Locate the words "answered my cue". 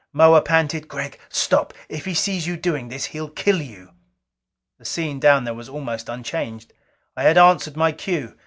7.37-8.35